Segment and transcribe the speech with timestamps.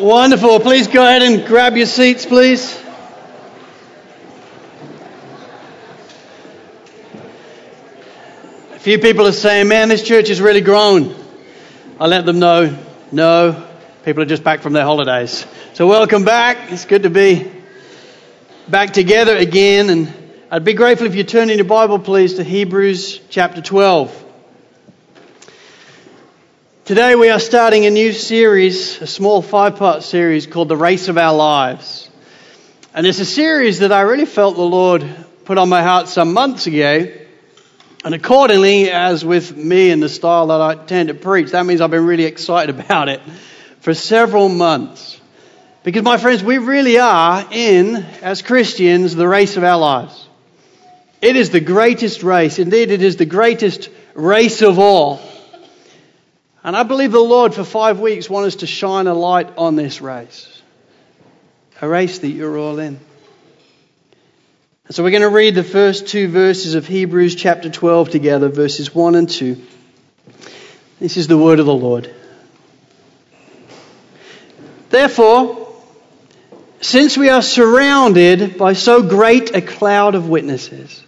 [0.00, 0.60] Wonderful.
[0.60, 2.74] Please go ahead and grab your seats, please.
[8.72, 11.14] A few people are saying, man, this church has really grown.
[11.98, 12.78] I let them know,
[13.12, 13.68] no,
[14.02, 15.44] people are just back from their holidays.
[15.74, 16.72] So welcome back.
[16.72, 17.52] It's good to be
[18.68, 19.90] back together again.
[19.90, 20.14] And
[20.50, 24.29] I'd be grateful if you turn in your Bible, please, to Hebrews chapter 12.
[26.86, 31.08] Today we are starting a new series, a small five part series called The Race
[31.08, 32.10] of Our Lives.
[32.94, 35.06] And it's a series that I really felt the Lord
[35.44, 37.12] put on my heart some months ago.
[38.02, 41.80] And accordingly, as with me and the style that I tend to preach, that means
[41.80, 43.20] I've been really excited about it
[43.80, 45.20] for several months.
[45.84, 50.28] Because, my friends, we really are in, as Christians, the race of our lives.
[51.20, 52.58] It is the greatest race.
[52.58, 55.20] Indeed, it is the greatest race of all.
[56.62, 59.76] And I believe the Lord for five weeks wants us to shine a light on
[59.76, 60.62] this race.
[61.80, 63.00] A race that you're all in.
[64.84, 68.48] And so we're going to read the first two verses of Hebrews chapter 12 together,
[68.50, 69.56] verses 1 and 2.
[70.98, 72.14] This is the word of the Lord.
[74.90, 75.68] Therefore,
[76.82, 81.02] since we are surrounded by so great a cloud of witnesses,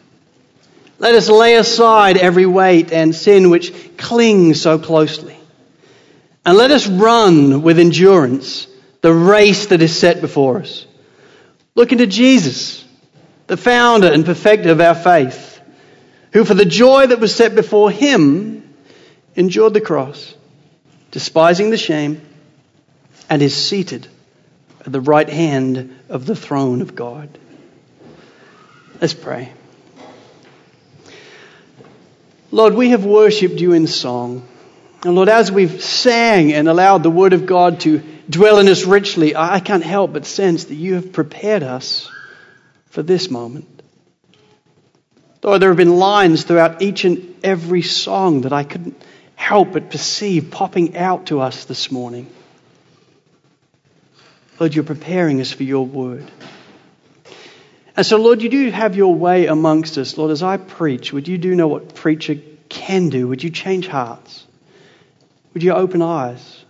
[0.99, 5.32] let us lay aside every weight and sin which clings so closely
[6.45, 8.67] and let us run with endurance
[9.01, 10.87] the race that is set before us.
[11.75, 12.85] Look into Jesus,
[13.47, 15.61] the founder and perfecter of our faith,
[16.33, 18.75] who for the joy that was set before him
[19.35, 20.35] endured the cross,
[21.11, 22.21] despising the shame,
[23.29, 24.07] and is seated
[24.81, 27.29] at the right hand of the throne of God.
[29.01, 29.53] Let's pray.
[32.51, 34.47] Lord, we have worshipped you in song.
[35.05, 38.85] And Lord, as we've sang and allowed the Word of God to dwell in us
[38.85, 42.09] richly, I can't help but sense that you have prepared us
[42.87, 43.83] for this moment.
[45.43, 49.03] Lord, there have been lines throughout each and every song that I couldn't
[49.35, 52.31] help but perceive popping out to us this morning.
[54.61, 56.31] Lord, you're preparing us for your word.
[57.97, 60.17] And so, Lord, you do have your way amongst us.
[60.17, 62.37] Lord, as I preach, would you do know what preacher
[62.69, 63.27] can do?
[63.27, 64.47] Would you change hearts?
[65.55, 66.65] Would you open eyes?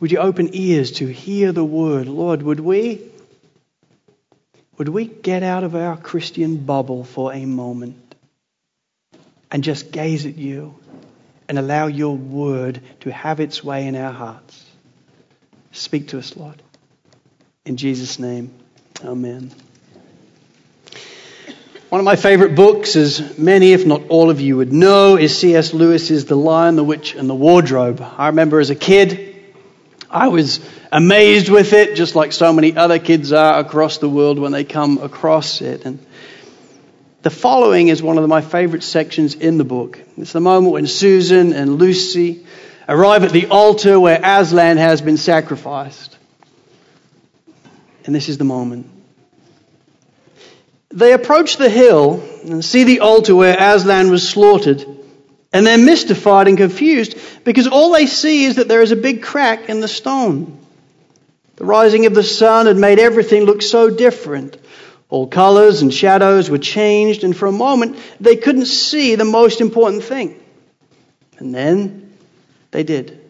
[0.00, 2.06] Would you open ears to hear the word?
[2.06, 3.00] Lord, would we
[4.76, 8.14] would we get out of our Christian bubble for a moment
[9.50, 10.74] and just gaze at you
[11.48, 14.66] and allow your word to have its way in our hearts?
[15.72, 16.62] Speak to us, Lord.
[17.64, 18.52] In Jesus' name,
[19.02, 19.50] amen.
[21.88, 25.38] One of my favorite books, as many, if not all of you would know, is
[25.38, 25.72] C.S.
[25.72, 28.04] Lewis's The Lion, the Witch, and the Wardrobe.
[28.18, 29.36] I remember as a kid,
[30.10, 30.58] I was
[30.90, 34.64] amazed with it, just like so many other kids are across the world when they
[34.64, 35.84] come across it.
[35.84, 36.04] And
[37.22, 40.00] the following is one of my favorite sections in the book.
[40.16, 42.44] It's the moment when Susan and Lucy
[42.88, 46.18] arrive at the altar where Aslan has been sacrificed.
[48.06, 48.95] And this is the moment.
[50.96, 54.82] They approach the hill and see the altar where Aslan was slaughtered,
[55.52, 59.22] and they're mystified and confused because all they see is that there is a big
[59.22, 60.58] crack in the stone.
[61.56, 64.56] The rising of the sun had made everything look so different.
[65.10, 69.60] All colors and shadows were changed, and for a moment they couldn't see the most
[69.60, 70.42] important thing.
[71.36, 72.14] And then
[72.70, 73.20] they did.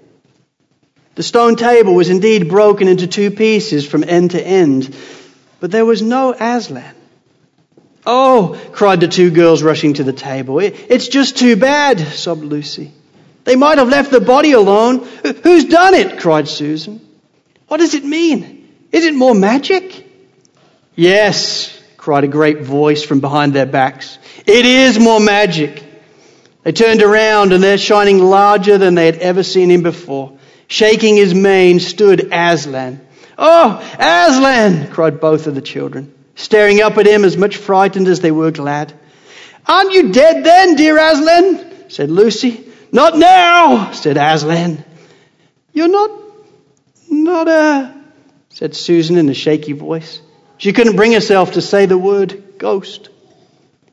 [1.17, 4.95] The stone table was indeed broken into two pieces from end to end,
[5.59, 6.96] but there was no Aslan.
[8.07, 10.61] Oh, cried the two girls rushing to the table.
[10.61, 12.93] It's just too bad, sobbed Lucy.
[13.43, 15.05] They might have left the body alone.
[15.43, 16.21] Who's done it?
[16.21, 17.01] cried Susan.
[17.67, 18.69] What does it mean?
[18.93, 20.05] Is it more magic?
[20.95, 24.19] Yes, cried a great voice from behind their backs.
[24.47, 25.83] It is more magic.
[26.63, 31.17] They turned around and there, shining larger than they had ever seen him before, shaking
[31.17, 33.01] his mane, stood Aslan.
[33.37, 34.93] Oh, Aslan!
[34.93, 38.53] cried both of the children staring up at him as much frightened as they were
[38.53, 38.93] glad.
[39.67, 41.91] Aren't you dead then, dear Aslan?
[41.91, 42.65] said Lucy.
[42.93, 44.85] Not now, said Aslan.
[45.73, 46.11] You're not,
[47.11, 47.95] not a,
[48.51, 50.21] said Susan in a shaky voice.
[50.59, 53.09] She couldn't bring herself to say the word ghost.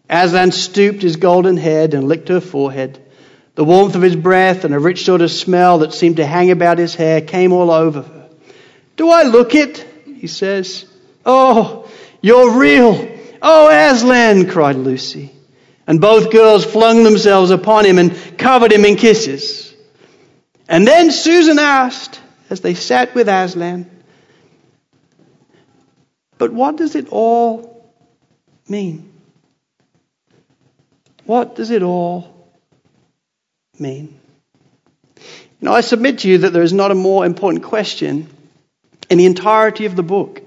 [0.10, 3.00] Aslan stooped his golden head and licked her forehead.
[3.56, 6.52] The warmth of his breath and a rich sort of smell that seemed to hang
[6.52, 8.30] about his hair came all over her.
[8.96, 9.86] Do I look it?
[10.06, 10.86] He says.
[11.26, 11.83] Oh,
[12.24, 13.08] you're real.
[13.42, 15.32] Oh, Aslan, cried Lucy.
[15.86, 19.76] And both girls flung themselves upon him and covered him in kisses.
[20.68, 23.92] And then Susan asked, as they sat with Aslan,
[26.38, 27.94] But what does it all
[28.70, 29.12] mean?
[31.26, 32.50] What does it all
[33.78, 34.20] mean?
[35.60, 38.28] Know, I submit to you that there is not a more important question
[39.10, 40.43] in the entirety of the book.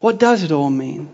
[0.00, 1.10] What does it all mean?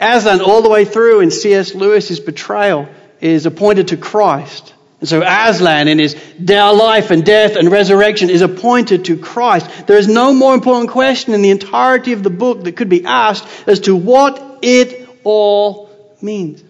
[0.00, 1.74] Aslan, all the way through in C.S.
[1.74, 2.88] Lewis's betrayal,
[3.20, 4.74] is appointed to Christ.
[5.00, 9.86] And so Aslan in his life and death and resurrection is appointed to Christ.
[9.86, 13.04] There is no more important question in the entirety of the book that could be
[13.04, 15.90] asked as to what it all
[16.20, 16.62] means.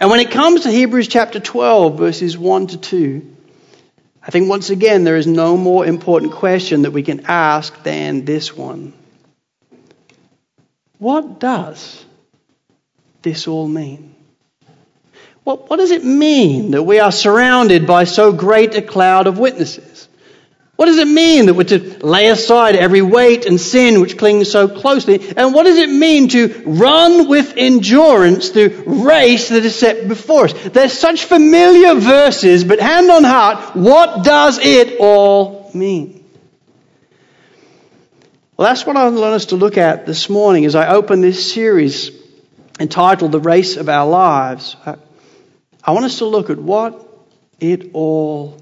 [0.00, 3.36] And when it comes to Hebrews chapter 12, verses 1 to 2,
[4.22, 8.24] I think once again there is no more important question that we can ask than
[8.24, 8.92] this one.
[10.98, 12.04] What does
[13.22, 14.14] this all mean?
[15.44, 19.38] What, what does it mean that we are surrounded by so great a cloud of
[19.38, 20.08] witnesses?
[20.76, 24.50] What does it mean that we're to lay aside every weight and sin which clings
[24.50, 25.34] so closely?
[25.36, 30.44] And what does it mean to run with endurance the race that is set before
[30.44, 30.52] us?
[30.68, 36.17] They're such familiar verses, but hand on heart, what does it all mean?
[38.58, 41.52] Well, that's what I want us to look at this morning as I open this
[41.52, 42.10] series
[42.80, 44.74] entitled The Race of Our Lives.
[44.84, 47.08] I want us to look at what
[47.60, 48.60] it all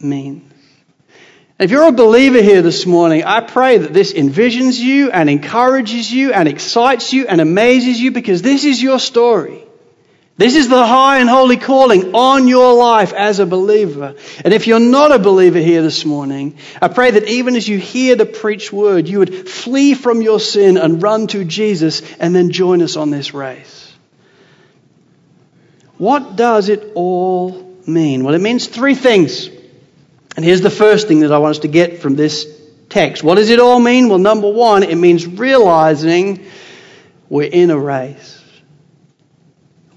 [0.00, 0.50] means.
[1.58, 6.10] If you're a believer here this morning, I pray that this envisions you and encourages
[6.10, 9.62] you and excites you and amazes you because this is your story.
[10.38, 14.16] This is the high and holy calling on your life as a believer.
[14.44, 17.78] And if you're not a believer here this morning, I pray that even as you
[17.78, 22.34] hear the preached word, you would flee from your sin and run to Jesus and
[22.34, 23.92] then join us on this race.
[25.98, 28.24] What does it all mean?
[28.24, 29.48] Well, it means three things.
[30.34, 32.46] And here's the first thing that I want us to get from this
[32.88, 33.22] text.
[33.22, 34.08] What does it all mean?
[34.08, 36.46] Well, number one, it means realizing
[37.28, 38.41] we're in a race.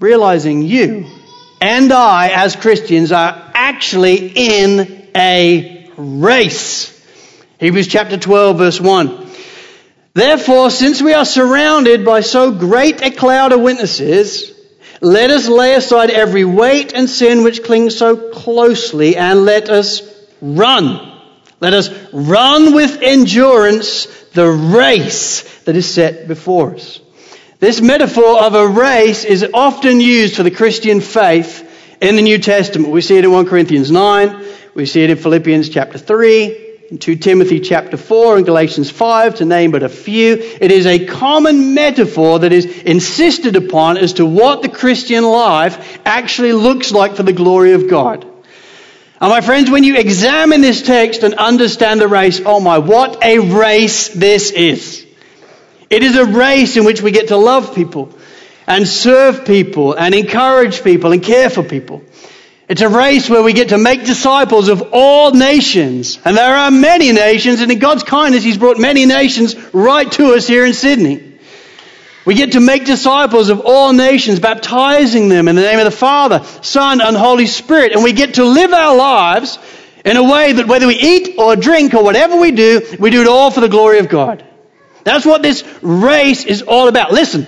[0.00, 1.06] Realizing you
[1.60, 6.92] and I, as Christians, are actually in a race.
[7.58, 9.26] Hebrews chapter 12, verse 1.
[10.12, 14.52] Therefore, since we are surrounded by so great a cloud of witnesses,
[15.00, 20.16] let us lay aside every weight and sin which clings so closely, and let us
[20.40, 21.12] Run.
[21.60, 27.00] Let us run with endurance the race that is set before us.
[27.66, 31.68] This metaphor of a race is often used for the Christian faith
[32.00, 32.92] in the New Testament.
[32.92, 36.98] We see it in 1 Corinthians 9, we see it in Philippians chapter 3, in
[36.98, 40.34] 2 Timothy chapter 4 and Galatians 5 to name but a few.
[40.34, 45.98] It is a common metaphor that is insisted upon as to what the Christian life
[46.06, 48.24] actually looks like for the glory of God.
[49.20, 53.24] And my friends, when you examine this text and understand the race, oh my, what
[53.24, 55.05] a race this is.
[55.88, 58.12] It is a race in which we get to love people
[58.66, 62.02] and serve people and encourage people and care for people.
[62.68, 66.18] It's a race where we get to make disciples of all nations.
[66.24, 70.34] And there are many nations, and in God's kindness, He's brought many nations right to
[70.34, 71.34] us here in Sydney.
[72.24, 75.92] We get to make disciples of all nations, baptizing them in the name of the
[75.92, 77.92] Father, Son, and Holy Spirit.
[77.92, 79.60] And we get to live our lives
[80.04, 83.20] in a way that whether we eat or drink or whatever we do, we do
[83.20, 84.44] it all for the glory of God.
[85.06, 87.12] That's what this race is all about.
[87.12, 87.46] Listen,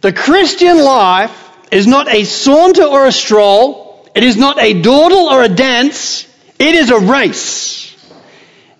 [0.00, 4.10] the Christian life is not a saunter or a stroll.
[4.16, 6.26] It is not a dawdle or a dance.
[6.58, 7.96] It is a race.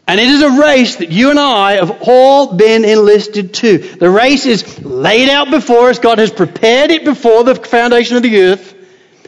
[0.08, 3.78] And it is a race that you and I have all been enlisted to.
[3.78, 6.00] The race is laid out before us.
[6.00, 8.74] God has prepared it before the foundation of the earth.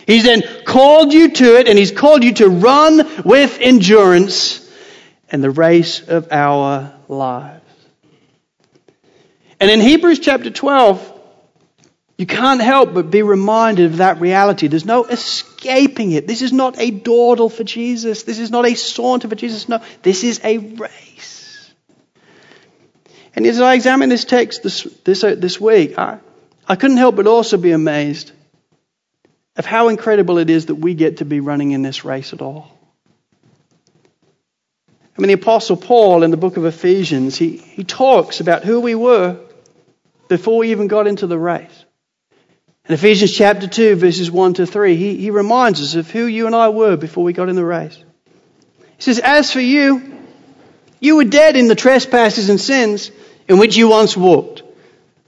[0.05, 4.69] He's then called you to it, and He's called you to run with endurance
[5.31, 7.62] in the race of our lives.
[9.63, 11.21] And in Hebrews chapter 12,
[12.19, 14.67] you can't help but be reminded of that reality.
[14.67, 16.27] There's no escaping it.
[16.27, 18.25] This is not a dawdle for Jesus.
[18.25, 19.69] This is not a saunter for Jesus.
[19.69, 21.73] No, this is a race.
[23.37, 26.19] And as I examine this text this, this, uh, this week, I,
[26.67, 28.33] I couldn't help but also be amazed
[29.55, 32.43] of how incredible it is that we get to be running in this race at
[32.43, 32.77] all.
[35.17, 38.81] I mean, the Apostle Paul in the book of Ephesians, he, he talks about who
[38.81, 39.39] we were
[40.33, 41.85] before we even got into the race.
[42.89, 46.47] In Ephesians chapter 2, verses 1 to 3, he, he reminds us of who you
[46.47, 48.03] and I were before we got in the race.
[48.97, 50.25] He says, As for you,
[51.01, 53.11] you were dead in the trespasses and sins
[53.47, 54.63] in which you once walked,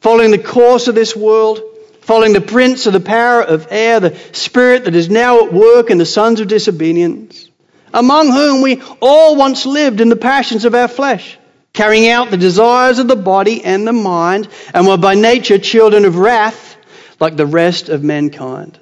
[0.00, 1.60] following the course of this world,
[2.00, 5.90] following the prince of the power of air, the spirit that is now at work
[5.90, 7.50] in the sons of disobedience,
[7.92, 11.36] among whom we all once lived in the passions of our flesh
[11.74, 16.06] carrying out the desires of the body and the mind, and were by nature children
[16.06, 16.76] of wrath,
[17.20, 18.78] like the rest of mankind.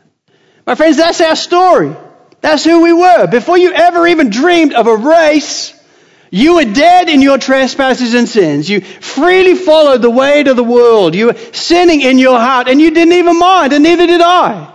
[0.67, 1.97] My friends, that's our story.
[2.41, 3.27] That's who we were.
[3.27, 5.75] Before you ever even dreamed of a race,
[6.31, 8.69] you were dead in your trespasses and sins.
[8.69, 11.15] You freely followed the way to the world.
[11.15, 14.73] You were sinning in your heart, and you didn't even mind, and neither did I.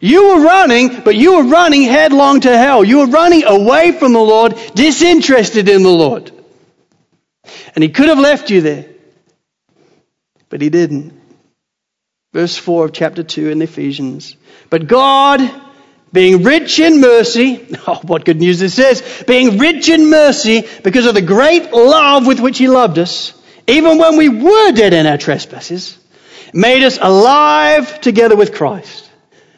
[0.00, 2.84] You were running, but you were running headlong to hell.
[2.84, 6.30] You were running away from the Lord, disinterested in the Lord.
[7.74, 8.86] And He could have left you there,
[10.48, 11.18] but He didn't.
[12.32, 14.36] Verse 4 of chapter 2 in Ephesians.
[14.68, 15.40] But God,
[16.12, 21.06] being rich in mercy, oh, what good news this is, being rich in mercy because
[21.06, 23.32] of the great love with which He loved us,
[23.66, 25.98] even when we were dead in our trespasses,
[26.52, 29.08] made us alive together with Christ.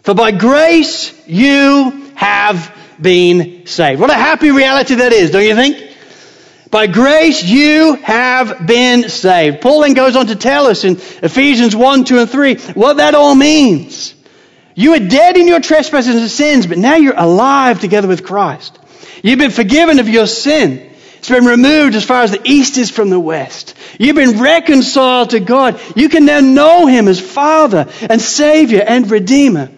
[0.03, 4.01] For by grace you have been saved.
[4.01, 5.90] What a happy reality that is, don't you think?
[6.71, 9.61] By grace you have been saved.
[9.61, 13.15] Paul then goes on to tell us in Ephesians 1, 2, and 3 what that
[13.15, 14.15] all means.
[14.77, 18.79] You were dead in your trespasses and sins, but now you're alive together with Christ.
[19.23, 20.91] You've been forgiven of your sin.
[21.19, 23.75] It's been removed as far as the east is from the west.
[23.99, 25.79] You've been reconciled to God.
[25.97, 29.71] You can now know Him as Father and Savior and Redeemer.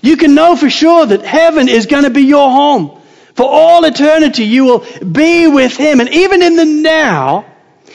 [0.00, 2.97] You can know for sure that heaven is going to be your home.
[3.38, 6.00] For all eternity, you will be with Him.
[6.00, 7.46] And even in the now,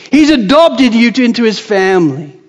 [0.09, 2.39] He's adopted you into His family.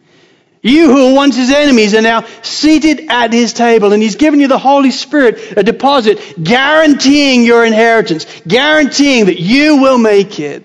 [0.63, 4.39] You who were once His enemies are now seated at His table, and He's given
[4.39, 10.65] you the Holy Spirit, a deposit, guaranteeing your inheritance, guaranteeing that you will make it.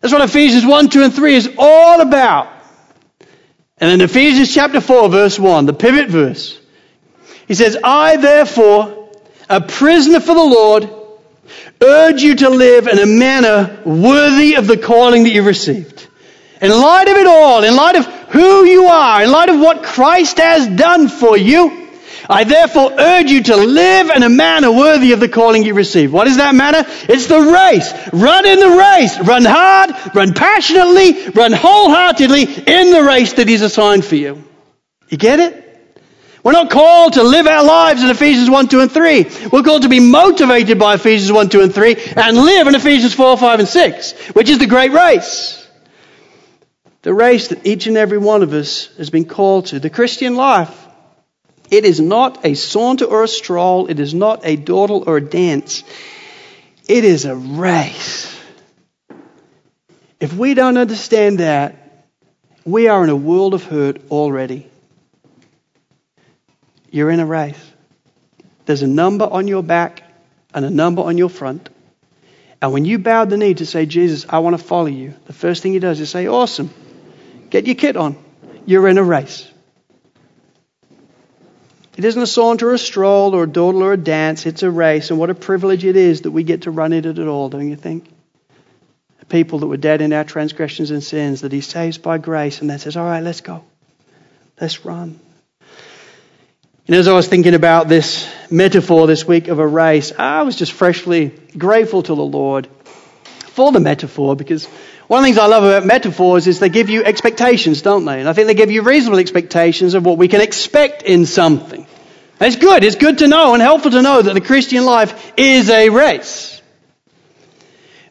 [0.00, 2.48] That's what Ephesians 1, 2, and 3 is all about.
[3.76, 6.60] And in Ephesians chapter 4, verse 1, the pivot verse,
[7.46, 8.97] he says, I therefore,
[9.48, 10.90] a prisoner for the Lord,
[11.80, 16.06] urge you to live in a manner worthy of the calling that you received.
[16.60, 19.82] In light of it all, in light of who you are, in light of what
[19.82, 21.88] Christ has done for you,
[22.28, 26.12] I therefore urge you to live in a manner worthy of the calling you received.
[26.12, 26.84] What is that manner?
[27.08, 27.90] It's the race.
[28.12, 29.18] Run in the race.
[29.20, 34.44] Run hard, run passionately, run wholeheartedly in the race that He's assigned for you.
[35.08, 35.67] You get it?
[36.48, 39.26] We're not called to live our lives in Ephesians 1, 2, and 3.
[39.52, 43.12] We're called to be motivated by Ephesians 1, 2, and 3 and live in Ephesians
[43.12, 45.68] 4, 5, and 6, which is the great race.
[47.02, 49.78] The race that each and every one of us has been called to.
[49.78, 50.86] The Christian life.
[51.70, 53.88] It is not a saunter or a stroll.
[53.88, 55.84] It is not a dawdle or a dance.
[56.88, 58.34] It is a race.
[60.18, 62.06] If we don't understand that,
[62.64, 64.66] we are in a world of hurt already.
[66.98, 67.72] You're in a race.
[68.66, 70.02] There's a number on your back
[70.52, 71.68] and a number on your front.
[72.60, 75.32] And when you bow the knee to say, Jesus, I want to follow you, the
[75.32, 76.74] first thing he does is say, Awesome.
[77.50, 78.18] Get your kit on.
[78.66, 79.48] You're in a race.
[81.96, 84.44] It isn't a saunter or a stroll or a dawdle or a dance.
[84.44, 85.10] It's a race.
[85.10, 87.48] And what a privilege it is that we get to run in it at all,
[87.48, 88.10] don't you think?
[89.20, 92.60] The people that were dead in our transgressions and sins that he saves by grace
[92.60, 93.64] and then says, All right, let's go.
[94.60, 95.20] Let's run.
[96.88, 100.56] And as I was thinking about this metaphor this week of a race, I was
[100.56, 101.26] just freshly
[101.56, 102.66] grateful to the Lord
[103.48, 104.64] for the metaphor because
[105.06, 108.20] one of the things I love about metaphors is they give you expectations, don't they?
[108.20, 111.86] And I think they give you reasonable expectations of what we can expect in something.
[112.40, 112.82] And it's good.
[112.82, 116.62] It's good to know and helpful to know that the Christian life is a race.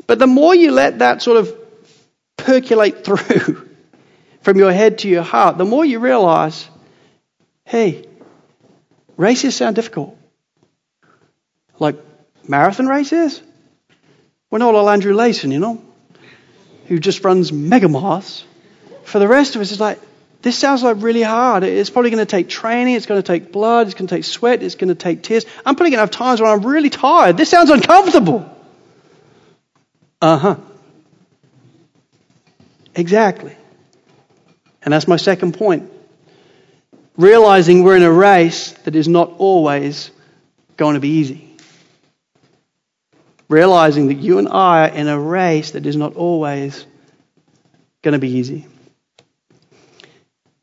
[0.05, 1.51] But the more you let that sort of
[2.37, 3.69] percolate through
[4.41, 6.69] from your head to your heart, the more you realize,
[7.65, 8.06] hey,
[9.17, 10.15] Races sound difficult.
[11.79, 11.97] Like
[12.47, 13.41] marathon races?
[14.49, 15.83] We're not all Andrew Layson, you know,
[16.85, 18.43] who just runs megamarathons.
[19.03, 19.99] For the rest of us, it's like,
[20.43, 21.63] this sounds like really hard.
[21.63, 22.95] It's probably going to take training.
[22.95, 23.87] It's going to take blood.
[23.87, 24.61] It's going to take sweat.
[24.61, 25.45] It's going to take tears.
[25.65, 27.37] I'm probably going to have times when I'm really tired.
[27.37, 28.49] This sounds uncomfortable.
[30.21, 30.55] Uh huh.
[32.95, 33.55] Exactly.
[34.83, 35.91] And that's my second point
[37.17, 40.11] realizing we're in a race that is not always
[40.77, 41.43] going to be easy.
[43.49, 46.85] Realizing that you and I are in a race that is not always
[48.03, 48.67] going to be easy.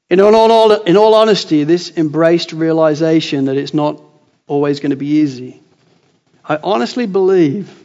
[0.08, 4.00] In all, in all honesty, this embraced realization that it's not
[4.46, 5.60] always going to be easy,
[6.44, 7.82] I honestly believe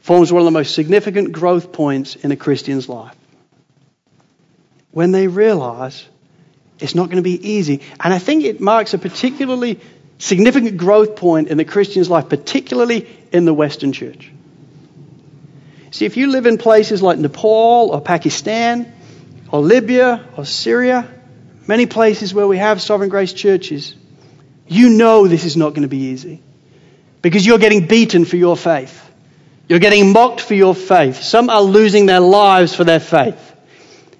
[0.00, 3.16] forms one of the most significant growth points in a Christian's life.
[4.90, 6.06] When they realize
[6.80, 7.80] it's not going to be easy.
[8.00, 9.80] And I think it marks a particularly
[10.18, 14.30] significant growth point in the Christian's life, particularly in the Western church.
[15.90, 18.92] See, if you live in places like Nepal or Pakistan
[19.50, 21.08] or Libya or Syria,
[21.66, 23.94] many places where we have sovereign grace churches,
[24.66, 26.42] you know this is not going to be easy
[27.22, 29.04] because you're getting beaten for your faith.
[29.68, 31.22] You're getting mocked for your faith.
[31.22, 33.54] Some are losing their lives for their faith.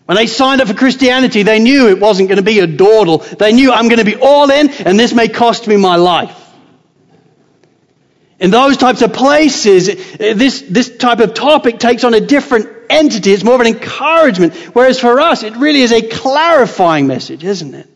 [0.08, 3.18] When they signed up for Christianity, they knew it wasn't going to be a dawdle.
[3.18, 6.34] They knew I'm going to be all in and this may cost me my life.
[8.40, 9.86] In those types of places,
[10.16, 13.32] this, this type of topic takes on a different entity.
[13.32, 14.54] It's more of an encouragement.
[14.72, 17.86] Whereas for us, it really is a clarifying message, isn't it?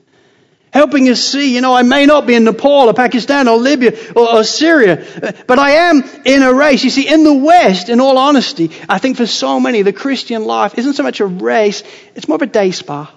[0.72, 3.92] Helping us see, you know, I may not be in Nepal or Pakistan or Libya
[4.16, 5.04] or, or Syria,
[5.46, 6.82] but I am in a race.
[6.82, 10.46] You see, in the West, in all honesty, I think for so many, the Christian
[10.46, 11.82] life isn't so much a race,
[12.14, 13.14] it's more of a day spa.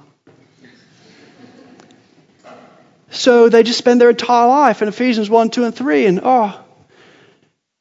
[3.09, 6.61] So they just spend their entire life in Ephesians 1, 2, and 3, and oh,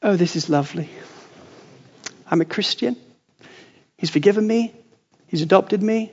[0.02, 0.88] oh, this is lovely.
[2.30, 2.96] I'm a Christian.
[3.98, 4.72] He's forgiven me.
[5.26, 6.12] He's adopted me.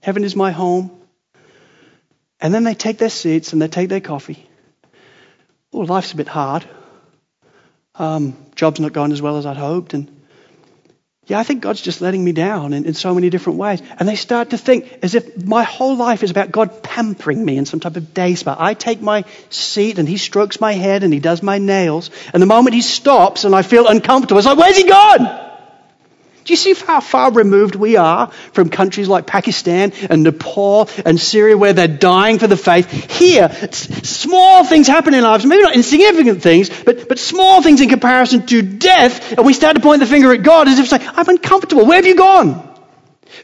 [0.00, 1.01] Heaven is my home.
[2.42, 4.44] And then they take their seats and they take their coffee.
[5.72, 6.66] Oh, life's a bit hard.
[7.94, 9.94] Um, job's not going as well as I'd hoped.
[9.94, 10.10] And
[11.26, 13.80] yeah, I think God's just letting me down in, in so many different ways.
[13.96, 17.56] And they start to think as if my whole life is about God pampering me
[17.56, 18.56] in some type of day spa.
[18.58, 22.10] I take my seat and He strokes my head and He does my nails.
[22.34, 25.51] And the moment He stops and I feel uncomfortable, it's like, where's He gone?
[26.44, 31.20] Do you see how far removed we are from countries like Pakistan and Nepal and
[31.20, 33.10] Syria where they're dying for the faith?
[33.10, 37.80] Here, small things happen in our lives, maybe not insignificant things, but, but small things
[37.80, 40.88] in comparison to death, and we start to point the finger at God as if
[40.88, 41.86] say, I'm uncomfortable.
[41.86, 42.68] Where have you gone?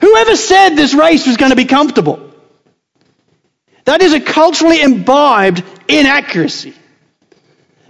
[0.00, 2.33] Whoever said this race was going to be comfortable?
[3.85, 6.75] That is a culturally imbibed inaccuracy.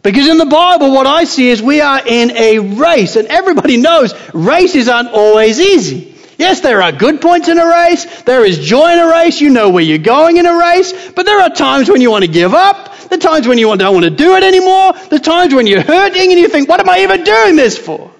[0.02, 3.76] Because in the Bible, what I see is we are in a race, and everybody
[3.76, 6.14] knows races aren't always easy.
[6.38, 8.22] Yes, there are good points in a race.
[8.22, 9.40] There is joy in a race.
[9.40, 11.10] You know where you're going in a race.
[11.10, 12.96] But there are times when you want to give up.
[13.08, 14.92] The times when you don't want to do it anymore.
[15.10, 18.12] The times when you're hurting and you think, what am I even doing this for?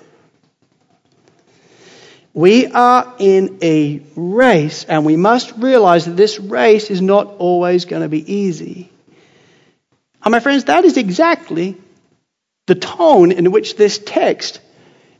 [2.35, 7.85] We are in a race, and we must realize that this race is not always
[7.85, 8.91] going to be easy.
[10.29, 11.75] And my friends, that is exactly
[12.67, 14.61] the tone in which this text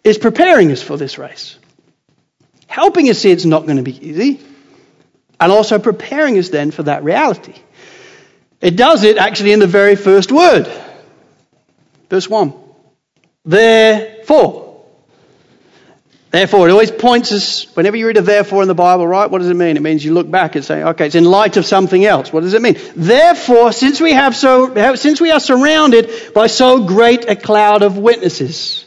[0.05, 1.57] is preparing us for this race.
[2.67, 4.39] Helping us see it's not going to be easy,
[5.41, 7.55] and also preparing us then for that reality.
[8.61, 10.71] It does it actually in the very first word.
[12.11, 12.53] Verse 1.
[13.47, 14.68] Therefore.
[16.31, 19.31] Therefore, it always points us, whenever you read a therefore in the Bible, right?
[19.31, 19.79] What does it mean?
[19.79, 22.31] It means you look back and say, okay, it's in light of something else.
[22.31, 22.77] What does it mean?
[22.95, 27.97] Therefore, since we have so, since we are surrounded by so great a cloud of
[27.97, 28.85] witnesses.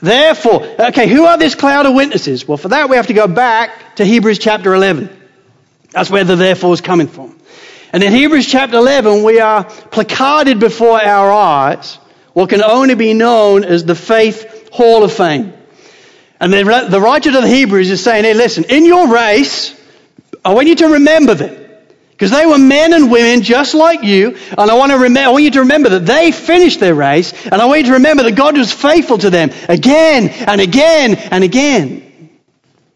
[0.00, 2.48] Therefore, okay, who are this cloud of witnesses?
[2.48, 5.10] Well, for that we have to go back to Hebrews chapter 11.
[5.90, 7.38] That's where the therefore is coming from.
[7.92, 11.96] And in Hebrews chapter 11, we are placarded before our eyes
[12.32, 15.52] what can only be known as the faith hall of fame.
[16.40, 19.78] And the, writer of the Hebrews is saying, hey, listen, in your race,
[20.42, 21.56] I want you to remember them.
[22.12, 25.32] Because they were men and women just like you, and I want, to remember, I
[25.32, 28.22] want you to remember that they finished their race, and I want you to remember
[28.24, 32.30] that God was faithful to them again and again and again.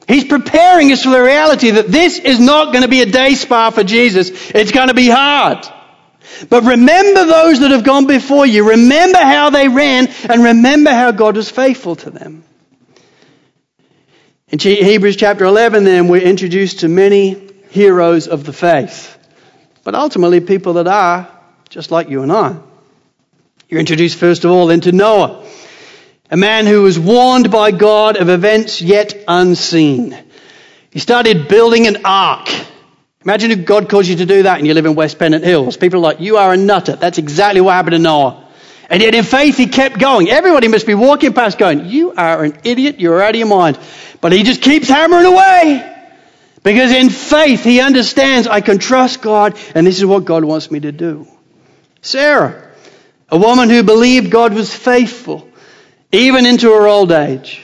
[0.07, 3.35] He's preparing us for the reality that this is not going to be a day
[3.35, 4.30] spa for Jesus.
[4.50, 5.66] It's going to be hard.
[6.50, 8.68] But remember those that have gone before you.
[8.70, 12.44] Remember how they ran, and remember how God was faithful to them.
[14.55, 19.19] In Hebrews chapter 11, then, we're introduced to many heroes of the faith,
[19.83, 21.29] but ultimately people that are
[21.71, 22.57] just like you and I.
[23.69, 25.45] You're introduced, first of all, into Noah,
[26.31, 30.17] a man who was warned by God of events yet unseen.
[30.93, 32.49] He started building an ark.
[33.25, 35.77] Imagine if God calls you to do that and you live in West Pennant Hills.
[35.77, 36.95] People are like, you are a nutter.
[36.95, 38.43] That's exactly what happened to Noah.
[38.90, 40.29] And yet in faith he kept going.
[40.29, 43.01] Everybody must be walking past going, you are an idiot.
[43.01, 43.79] You're out of your mind.
[44.20, 45.90] But he just keeps hammering away.
[46.62, 50.70] Because in faith, he understands I can trust God, and this is what God wants
[50.70, 51.29] me to do.
[52.01, 52.70] Sarah,
[53.29, 55.47] a woman who believed God was faithful,
[56.11, 57.61] even into her old age.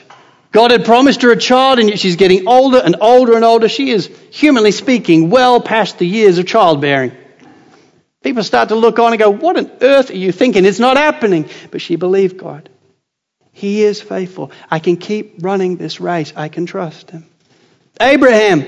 [0.53, 3.69] God had promised her a child, and yet she's getting older and older and older.
[3.69, 7.13] She is, humanly speaking, well past the years of childbearing.
[8.23, 10.65] People start to look on and go, What on earth are you thinking?
[10.65, 11.49] It's not happening.
[11.71, 12.69] But she believed God.
[13.53, 14.53] He is faithful.
[14.71, 16.33] I can keep running this race.
[16.37, 17.27] I can trust him.
[18.01, 18.65] Abraham,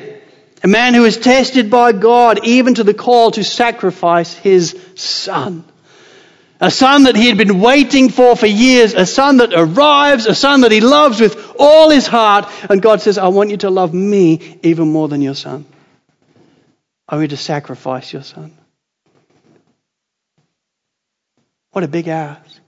[0.62, 5.64] a man who was tested by God even to the call to sacrifice his son.
[6.60, 10.34] A son that he had been waiting for for years, a son that arrives, a
[10.34, 12.48] son that he loves with all his heart.
[12.70, 15.66] And God says, I want you to love me even more than your son.
[17.08, 18.56] I want you to sacrifice your son.
[21.72, 22.60] What a big ask.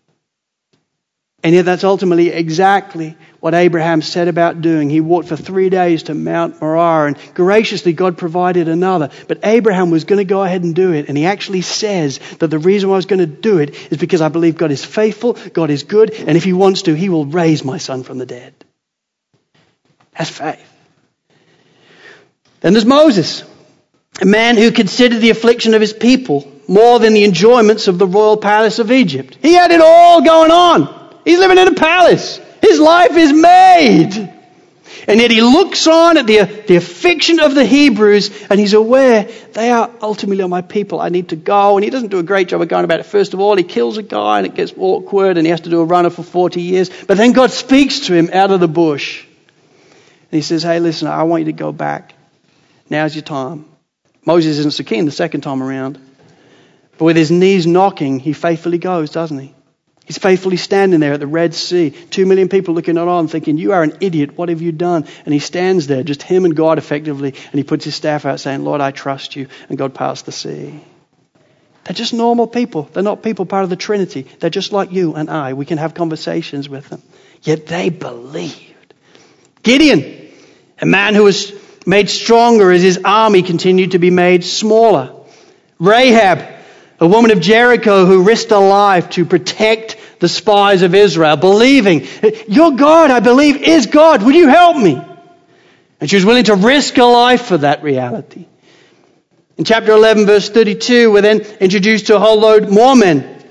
[1.44, 4.88] And yet, that's ultimately exactly what Abraham set about doing.
[4.88, 9.10] He walked for three days to Mount Moriah, and graciously God provided another.
[9.28, 12.48] But Abraham was going to go ahead and do it, and he actually says that
[12.48, 14.82] the reason why I was going to do it is because I believe God is
[14.82, 18.16] faithful, God is good, and if he wants to, he will raise my son from
[18.16, 18.54] the dead.
[20.16, 20.72] That's faith.
[22.60, 23.44] Then there's Moses,
[24.22, 28.06] a man who considered the affliction of his people more than the enjoyments of the
[28.06, 29.38] royal palace of Egypt.
[29.42, 31.20] He had it all going on.
[31.24, 32.40] He's living in a palace.
[32.60, 34.32] His life is made.
[35.06, 39.28] And yet he looks on at the, the affliction of the Hebrews and he's aware
[39.52, 41.00] they are ultimately my people.
[41.00, 41.76] I need to go.
[41.76, 43.06] And he doesn't do a great job of going about it.
[43.06, 45.70] First of all, he kills a guy and it gets awkward and he has to
[45.70, 46.90] do a runner for 40 years.
[47.06, 49.24] But then God speaks to him out of the bush.
[49.24, 52.14] And he says, Hey, listen, I want you to go back.
[52.88, 53.66] Now's your time.
[54.24, 55.98] Moses isn't so keen the second time around.
[56.98, 59.54] But with his knees knocking, he faithfully goes, doesn't he?
[60.04, 61.90] He's faithfully standing there at the Red Sea.
[61.90, 64.36] Two million people looking on, thinking, You are an idiot.
[64.36, 65.06] What have you done?
[65.24, 68.38] And he stands there, just him and God effectively, and he puts his staff out
[68.38, 69.48] saying, Lord, I trust you.
[69.68, 70.78] And God passed the sea.
[71.84, 72.88] They're just normal people.
[72.92, 74.22] They're not people part of the Trinity.
[74.40, 75.54] They're just like you and I.
[75.54, 77.02] We can have conversations with them.
[77.42, 78.94] Yet they believed.
[79.62, 80.30] Gideon,
[80.80, 81.52] a man who was
[81.86, 85.14] made stronger as his army continued to be made smaller.
[85.78, 86.53] Rahab,
[87.00, 92.06] a woman of Jericho who risked her life to protect the spies of Israel, believing,
[92.48, 94.22] Your God, I believe, is God.
[94.22, 95.02] Will you help me?
[96.00, 98.46] And she was willing to risk her life for that reality.
[99.56, 103.44] In chapter 11, verse 32, we're then introduced to a whole load more men.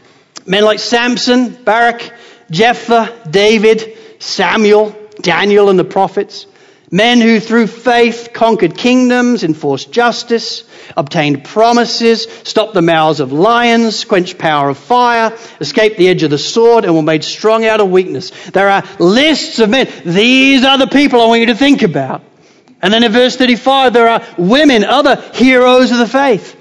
[0.46, 2.14] Men like Samson, Barak,
[2.52, 6.46] Jephthah, David, Samuel, Daniel, and the prophets.
[6.94, 10.64] Men who through faith conquered kingdoms, enforced justice,
[10.96, 16.30] obtained promises, stopped the mouths of lions, quenched power of fire, escaped the edge of
[16.30, 18.30] the sword, and were made strong out of weakness.
[18.52, 19.92] There are lists of men.
[20.06, 22.22] These are the people I want you to think about.
[22.80, 26.56] And then in verse 35, there are women, other heroes of the faith.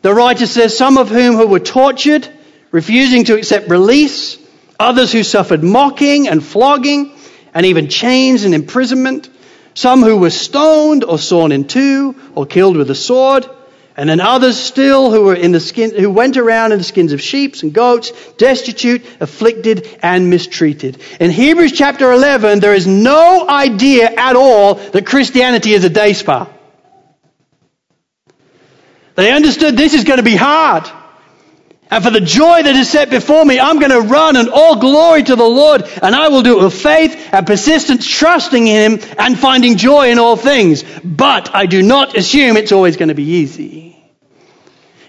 [0.00, 2.26] The writer says, some of whom who were tortured,
[2.70, 4.38] refusing to accept release,
[4.80, 7.14] others who suffered mocking and flogging,
[7.52, 9.28] and even chains and imprisonment
[9.74, 13.46] some who were stoned or sawn in two or killed with a sword,
[13.96, 17.12] and then others still who were in the skin, who went around in the skins
[17.12, 21.00] of sheep and goats, destitute, afflicted, and mistreated.
[21.20, 26.12] In Hebrews chapter 11, there is no idea at all that Christianity is a day
[26.12, 26.48] spa.
[29.14, 30.90] They understood this is going to be hard.
[31.90, 34.76] And for the joy that is set before me, I'm going to run and all
[34.76, 35.82] glory to the Lord.
[36.02, 40.10] And I will do it with faith and persistence, trusting in Him and finding joy
[40.10, 40.82] in all things.
[41.04, 43.96] But I do not assume it's always going to be easy.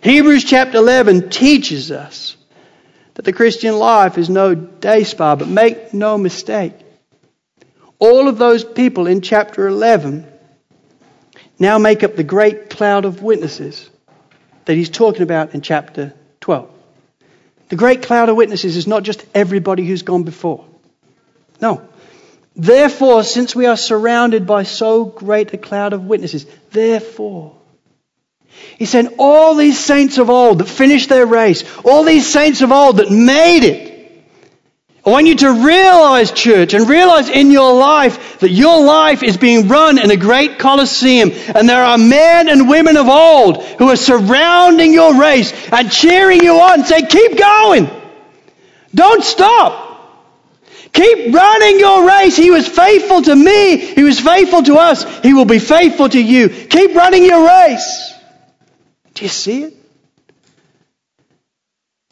[0.04, 2.36] Hebrews chapter 11 teaches us
[3.16, 6.74] that the Christian life is no day spa, but make no mistake.
[7.98, 10.28] All of those people in chapter 11
[11.58, 13.90] now make up the great cloud of witnesses
[14.66, 16.14] that he's talking about in chapter
[16.46, 16.70] 12.
[17.70, 20.64] The great cloud of witnesses is not just everybody who's gone before.
[21.60, 21.82] No.
[22.56, 27.56] Therefore, since we are surrounded by so great a cloud of witnesses, therefore,
[28.78, 32.72] he said, all these saints of old that finished their race, all these saints of
[32.72, 33.85] old that made it,
[35.06, 39.38] I want you to realize, church, and realize in your life that your life is
[39.38, 43.90] being run in a great coliseum, and there are men and women of old who
[43.90, 47.88] are surrounding your race and cheering you on, saying, Keep going.
[48.96, 49.84] Don't stop.
[50.92, 52.36] Keep running your race.
[52.36, 53.78] He was faithful to me.
[53.78, 55.04] He was faithful to us.
[55.20, 56.50] He will be faithful to you.
[56.50, 58.14] Keep running your race.
[59.14, 59.85] Do you see it?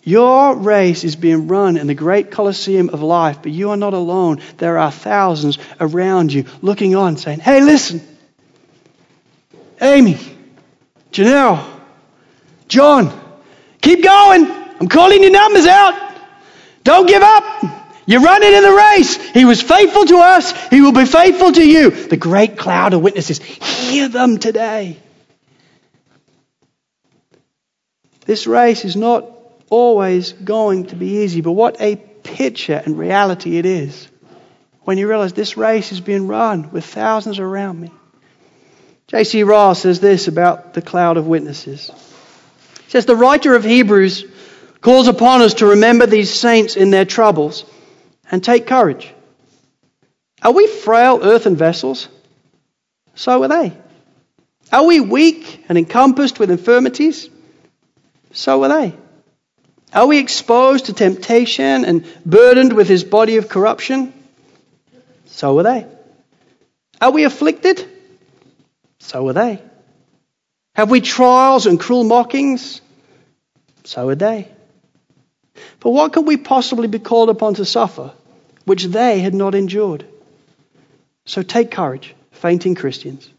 [0.03, 3.93] Your race is being run in the great coliseum of life, but you are not
[3.93, 4.41] alone.
[4.57, 8.01] There are thousands around you looking on, saying, Hey, listen.
[9.81, 10.17] Amy,
[11.11, 11.65] Janelle,
[12.67, 13.11] John,
[13.81, 14.45] keep going.
[14.79, 16.13] I'm calling your numbers out.
[16.83, 17.63] Don't give up.
[18.05, 19.15] You're running in the race.
[19.31, 20.51] He was faithful to us.
[20.67, 21.89] He will be faithful to you.
[21.91, 23.39] The great cloud of witnesses.
[23.39, 24.97] Hear them today.
[28.25, 29.33] This race is not
[29.73, 34.07] always going to be easy, but what a picture and reality it is
[34.81, 37.91] when you realize this race is being run with thousands around me.
[39.07, 39.41] J.C.
[39.41, 41.89] Ryle says this about the cloud of witnesses.
[42.83, 44.25] He says, The writer of Hebrews
[44.79, 47.65] calls upon us to remember these saints in their troubles
[48.29, 49.12] and take courage.
[50.43, 52.09] Are we frail earthen vessels?
[53.15, 53.73] So are they.
[54.71, 57.27] Are we weak and encompassed with infirmities?
[58.33, 59.02] So are they.
[59.93, 64.13] Are we exposed to temptation and burdened with his body of corruption?
[65.27, 65.86] So were they.
[66.99, 67.86] Are we afflicted?
[68.99, 69.62] So were they.
[70.75, 72.82] Have we trials and cruel mockings?
[73.84, 74.47] So are they.
[75.79, 78.13] But what could we possibly be called upon to suffer,
[78.65, 80.06] which they had not endured?
[81.25, 83.29] So take courage, fainting Christians.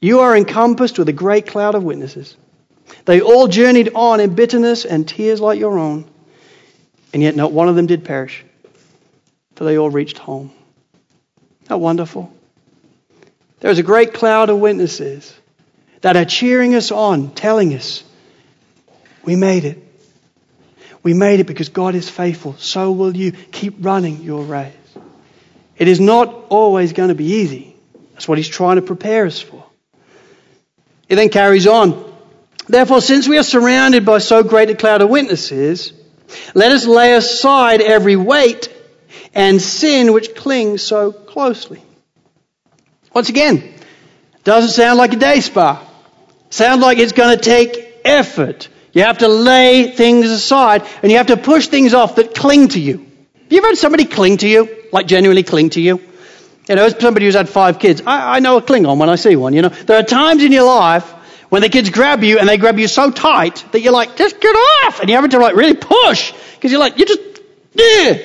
[0.00, 2.36] You are encompassed with a great cloud of witnesses.
[3.04, 6.04] They all journeyed on in bitterness and tears like your own,
[7.12, 8.44] and yet not one of them did perish,
[9.54, 10.50] for they all reached home.
[11.68, 12.32] How wonderful.
[13.60, 15.34] There is a great cloud of witnesses
[16.00, 18.04] that are cheering us on, telling us,
[19.24, 19.84] we made it.
[21.02, 22.56] We made it because God is faithful.
[22.58, 23.32] So will you.
[23.32, 24.72] Keep running your race.
[25.76, 27.76] It is not always going to be easy.
[28.12, 29.64] That's what he's trying to prepare us for.
[31.08, 32.07] It then carries on.
[32.68, 35.92] Therefore, since we are surrounded by so great a cloud of witnesses,
[36.54, 38.72] let us lay aside every weight
[39.34, 41.82] and sin which clings so closely.
[43.14, 43.74] Once again,
[44.44, 45.84] doesn't sound like a day spa.
[46.50, 48.68] Sounds like it's going to take effort.
[48.92, 52.68] You have to lay things aside and you have to push things off that cling
[52.68, 52.98] to you.
[53.34, 54.68] Have you ever had somebody cling to you?
[54.92, 56.00] Like genuinely cling to you?
[56.68, 59.16] You know, as somebody who's had five kids, I, I know a Klingon when I
[59.16, 59.54] see one.
[59.54, 61.14] You know, there are times in your life
[61.48, 64.40] when the kids grab you and they grab you so tight that you're like, just
[64.40, 67.20] get off, and you have to like really push because you're like, you just,
[67.72, 68.18] yeah.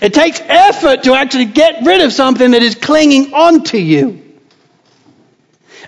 [0.00, 4.22] It takes effort to actually get rid of something that is clinging onto you.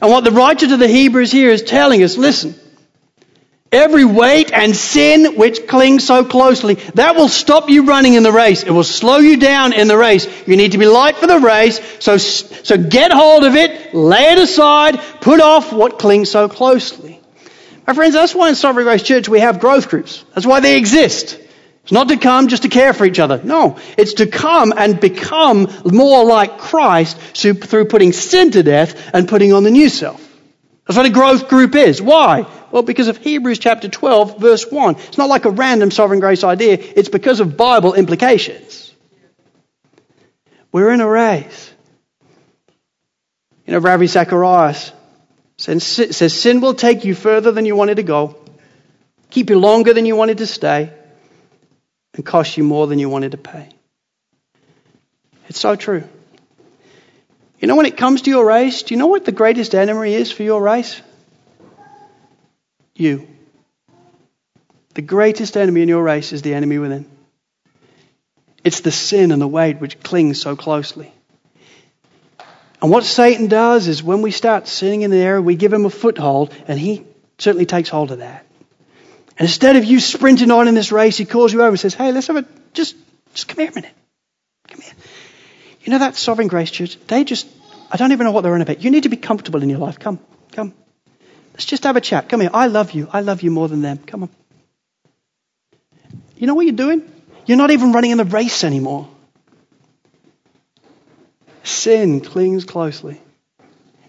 [0.01, 2.55] And what the writer to the Hebrews here is telling us, listen,
[3.72, 8.30] Every weight and sin which clings so closely, that will stop you running in the
[8.30, 8.62] race.
[8.62, 10.26] It will slow you down in the race.
[10.46, 11.80] You need to be light for the race.
[11.98, 17.18] So, so get hold of it, lay it aside, put off what clings so closely.
[17.87, 20.22] My friends, that's why in Sovereign Grace Church we have growth groups.
[20.35, 21.40] That's why they exist.
[21.82, 23.40] It's not to come just to care for each other.
[23.42, 29.26] No, it's to come and become more like Christ through putting sin to death and
[29.26, 30.32] putting on the new self.
[30.87, 32.03] That's what a growth group is.
[32.03, 32.47] Why?
[32.71, 34.97] Well, because of Hebrews chapter 12, verse 1.
[34.97, 38.92] It's not like a random sovereign grace idea, it's because of Bible implications.
[40.73, 41.73] We're in a race.
[43.66, 44.92] You know, Ravi Zacharias
[45.57, 48.37] says, says sin will take you further than you wanted to go,
[49.31, 50.92] keep you longer than you wanted to stay,
[52.14, 53.68] and cost you more than you wanted to pay.
[55.49, 56.05] It's so true.
[57.62, 60.14] You know, when it comes to your race, do you know what the greatest enemy
[60.14, 61.01] is for your race?
[62.96, 63.29] You.
[64.94, 67.09] The greatest enemy in your race is the enemy within.
[68.64, 71.12] It's the sin and the weight which clings so closely.
[72.83, 75.87] And what Satan does is when we start sinning in the area, we give him
[75.87, 77.05] a foothold, and he
[77.38, 78.44] certainly takes hold of that.
[79.38, 81.94] And instead of you sprinting on in this race, he calls you over and says,
[81.94, 82.96] Hey, let's have a just
[83.35, 83.94] just come here a minute.
[84.66, 84.92] Come here.
[85.85, 86.99] You know that sovereign grace church?
[87.07, 87.47] They just
[87.90, 88.83] I don't even know what they're on about.
[88.83, 89.99] You need to be comfortable in your life.
[89.99, 90.18] Come,
[90.53, 90.73] come.
[91.53, 92.29] Let's just have a chat.
[92.29, 92.51] Come here.
[92.53, 93.09] I love you.
[93.12, 93.99] I love you more than them.
[93.99, 94.31] Come on.
[96.37, 97.03] You know what you're doing?
[97.45, 99.09] You're not even running in the race anymore.
[101.64, 103.21] Sin clings closely.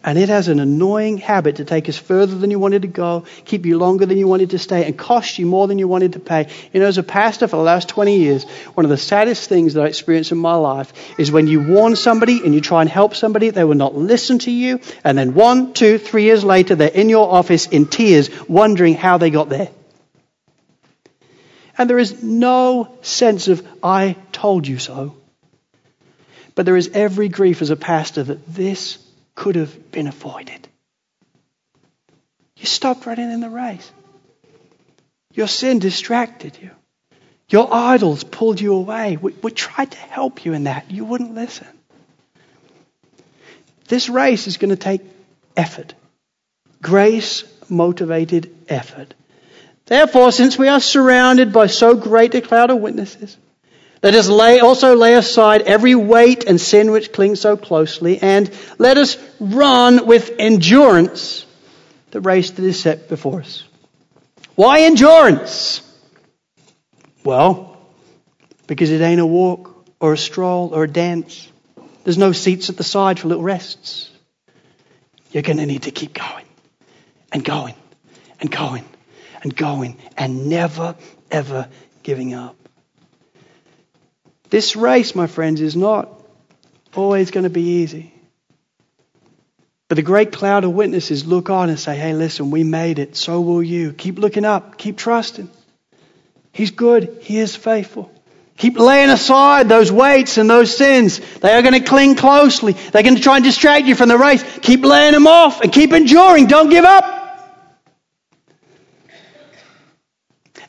[0.05, 3.23] And it has an annoying habit to take us further than you wanted to go,
[3.45, 6.13] keep you longer than you wanted to stay, and cost you more than you wanted
[6.13, 6.49] to pay.
[6.73, 9.75] You know, as a pastor for the last 20 years, one of the saddest things
[9.75, 12.89] that I experienced in my life is when you warn somebody and you try and
[12.89, 16.75] help somebody, they will not listen to you, and then one, two, three years later,
[16.75, 19.69] they're in your office in tears, wondering how they got there.
[21.77, 25.15] And there is no sense of, I told you so.
[26.55, 29.02] But there is every grief as a pastor that this
[29.35, 30.67] could have been avoided.
[32.57, 33.91] You stopped running in the race.
[35.33, 36.71] Your sin distracted you.
[37.49, 39.17] Your idols pulled you away.
[39.17, 40.89] We, we tried to help you in that.
[40.91, 41.67] You wouldn't listen.
[43.87, 45.01] This race is going to take
[45.57, 45.93] effort.
[46.81, 49.13] Grace motivated effort.
[49.85, 53.35] Therefore, since we are surrounded by so great a cloud of witnesses,
[54.03, 58.51] let us lay, also lay aside every weight and sin which clings so closely, and
[58.77, 61.45] let us run with endurance
[62.11, 63.63] the race that is set before us.
[64.55, 65.81] Why endurance?
[67.23, 67.77] Well,
[68.67, 71.49] because it ain't a walk or a stroll or a dance.
[72.03, 74.11] There's no seats at the side for little rests.
[75.31, 76.45] You're going to need to keep going
[77.31, 77.75] and going
[78.41, 78.83] and going
[79.41, 80.95] and going and never,
[81.31, 81.69] ever
[82.03, 82.62] giving up.
[84.53, 86.21] This race, my friends, is not
[86.93, 88.13] always going to be easy.
[89.87, 93.15] But the great cloud of witnesses look on and say, hey, listen, we made it.
[93.15, 93.93] So will you.
[93.93, 94.77] Keep looking up.
[94.77, 95.49] Keep trusting.
[96.51, 97.17] He's good.
[97.21, 98.11] He is faithful.
[98.55, 101.19] Keep laying aside those weights and those sins.
[101.39, 102.73] They are going to cling closely.
[102.73, 104.43] They're going to try and distract you from the race.
[104.59, 106.45] Keep laying them off and keep enduring.
[106.45, 107.05] Don't give up.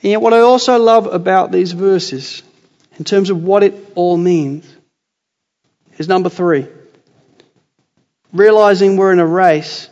[0.02, 2.42] And yet, what I also love about these verses,
[2.98, 4.66] in terms of what it all means,
[5.98, 6.66] is number three
[8.34, 9.88] realizing we're in a race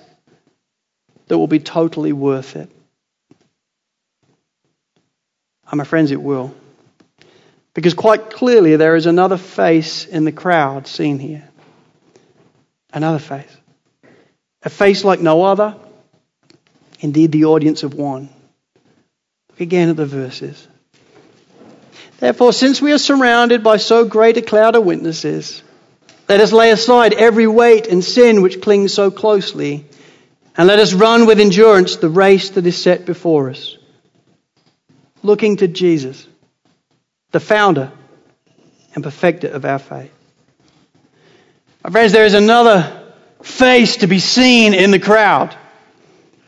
[1.28, 2.68] that will be totally worth it.
[5.70, 6.54] And my friends, it will.
[7.72, 11.48] Because quite clearly there is another face in the crowd seen here.
[12.92, 13.56] Another face.
[14.64, 15.76] A face like no other.
[17.00, 18.28] Indeed, the audience of one.
[19.48, 20.68] Look again at the verses.
[22.22, 25.60] Therefore, since we are surrounded by so great a cloud of witnesses,
[26.28, 29.84] let us lay aside every weight and sin which clings so closely,
[30.56, 33.76] and let us run with endurance the race that is set before us.
[35.24, 36.24] Looking to Jesus,
[37.32, 37.90] the founder
[38.94, 40.14] and perfecter of our faith.
[41.82, 43.02] My friends, there is another
[43.42, 45.56] face to be seen in the crowd.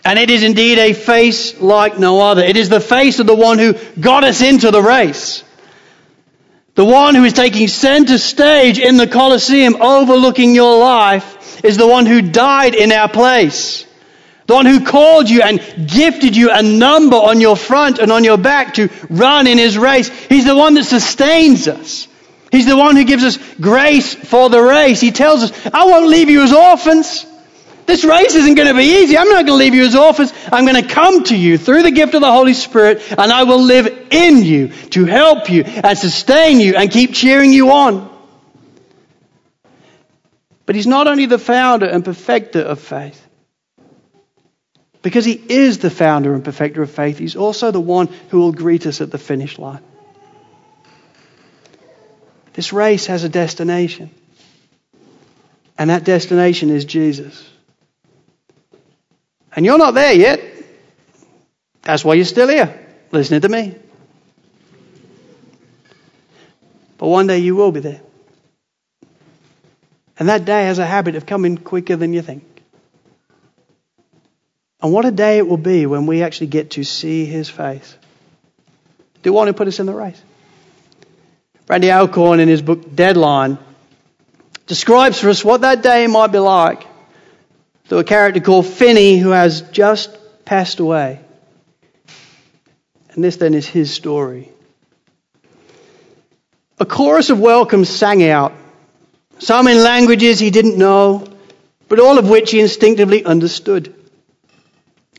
[0.04, 2.42] And it is indeed a face like no other.
[2.42, 5.42] It is the face of the one who got us into the race.
[6.74, 11.86] The one who is taking center stage in the Colosseum overlooking your life is the
[11.86, 13.86] one who died in our place.
[14.46, 18.24] The one who called you and gifted you a number on your front and on
[18.24, 20.08] your back to run in his race.
[20.08, 22.08] He's the one that sustains us.
[22.50, 25.00] He's the one who gives us grace for the race.
[25.00, 27.24] He tells us, I won't leave you as orphans.
[27.86, 29.18] This race isn't going to be easy.
[29.18, 30.32] I'm not going to leave you as orphans.
[30.50, 33.44] I'm going to come to you through the gift of the Holy Spirit, and I
[33.44, 38.10] will live in you to help you and sustain you and keep cheering you on.
[40.66, 43.20] But He's not only the founder and perfecter of faith,
[45.02, 48.52] because He is the founder and perfecter of faith, He's also the one who will
[48.52, 49.82] greet us at the finish line.
[52.54, 54.10] This race has a destination,
[55.76, 57.50] and that destination is Jesus.
[59.54, 60.40] And you're not there yet.
[61.82, 63.76] That's why you're still here, listening to me.
[66.98, 68.00] But one day you will be there.
[70.18, 72.44] And that day has a habit of coming quicker than you think.
[74.80, 77.96] And what a day it will be when we actually get to see his face.
[79.22, 80.20] The one who put us in the race.
[81.68, 83.58] Randy Alcorn, in his book Deadline,
[84.66, 86.86] describes for us what that day might be like
[87.88, 91.20] to a character called Finney who has just passed away.
[93.10, 94.50] And this then is his story.
[96.78, 98.52] A chorus of welcome sang out,
[99.38, 101.26] some in languages he didn't know,
[101.88, 103.94] but all of which he instinctively understood.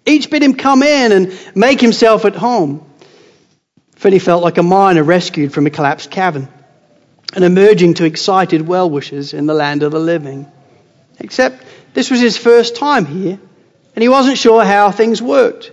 [0.06, 2.86] Each bid him come in and make himself at home.
[3.96, 6.50] Finney felt like a miner rescued from a collapsed cavern
[7.34, 10.52] and emerging to excited well wishers in the land of the living.
[11.20, 11.64] Except
[11.96, 13.40] this was his first time here,
[13.96, 15.72] and he wasn't sure how things worked.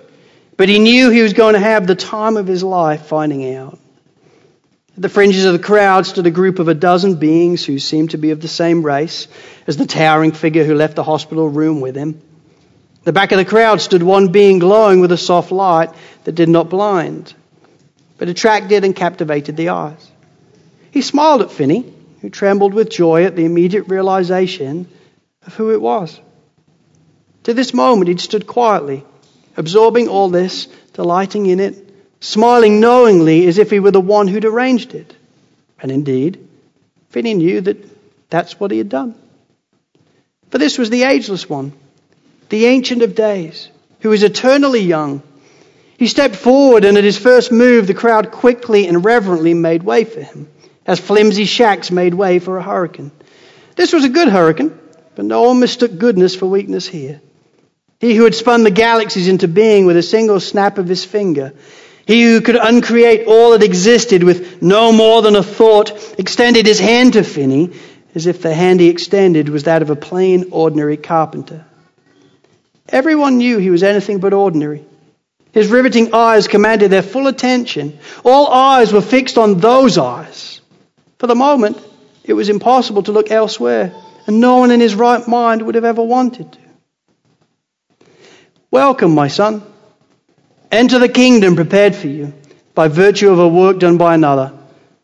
[0.57, 3.79] But he knew he was going to have the time of his life finding out.
[4.95, 8.11] At the fringes of the crowd stood a group of a dozen beings who seemed
[8.11, 9.27] to be of the same race
[9.67, 12.23] as the towering figure who left the hospital room with him.
[13.01, 15.91] At the back of the crowd stood one being glowing with a soft light
[16.23, 17.35] that did not blind,
[18.17, 20.09] but attracted and captivated the eyes.
[20.93, 24.87] He smiled at Finney, who trembled with joy at the immediate realization
[25.47, 26.21] of who it was.
[27.45, 29.05] To this moment, he'd stood quietly,
[29.57, 31.77] absorbing all this, delighting in it,
[32.21, 35.15] smiling knowingly as if he were the one who'd arranged it.
[35.81, 36.49] And indeed,
[37.11, 37.85] Finney knew that
[38.31, 39.15] that's what he had done.
[40.51, 41.73] For this was the ageless one,
[42.49, 43.69] the Ancient of Days,
[44.01, 45.23] who is eternally young.
[45.99, 50.05] He stepped forward, and at his first move, the crowd quickly and reverently made way
[50.05, 50.49] for him,
[50.87, 53.11] as flimsy shacks made way for a hurricane.
[53.77, 54.79] This was a good hurricane,
[55.15, 57.21] but no one mistook goodness for weakness here.
[58.01, 61.53] He who had spun the galaxies into being with a single snap of his finger.
[62.07, 66.81] He who could uncreate all that existed with no more than a thought extended his
[66.81, 67.71] hand to Finney
[68.15, 71.65] as if the hand he extended was that of a plain, ordinary carpenter.
[72.89, 74.85] Everyone knew he was anything but ordinary.
[75.53, 77.99] His riveting eyes commanded their full attention.
[78.25, 80.61] All eyes were fixed on those eyes.
[81.19, 81.79] For the moment,
[82.25, 83.95] it was impossible to look elsewhere
[84.27, 86.59] and no one in his right mind would have ever wanted to.
[88.71, 89.63] Welcome, my son.
[90.71, 92.33] Enter the kingdom prepared for you
[92.75, 94.53] by virtue of a work done by another,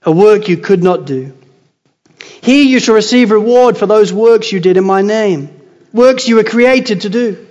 [0.02, 1.34] a work you could not do.
[2.40, 5.50] Here you shall receive reward for those works you did in my name,
[5.92, 7.46] works you were created to do.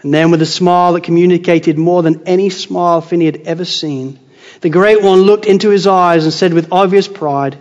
[0.00, 4.18] And then, with a smile that communicated more than any smile Finney had ever seen,
[4.60, 7.56] the Great One looked into his eyes and said with obvious pride,